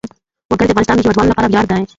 [0.51, 1.81] وګړي د افغانستان د هیوادوالو لپاره ویاړ دی.